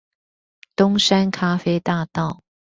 [0.75, 2.41] 東山咖啡大道